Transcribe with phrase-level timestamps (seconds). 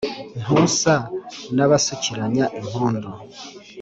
[0.41, 0.93] Ntusa
[1.55, 3.09] n’abasukiranya impundu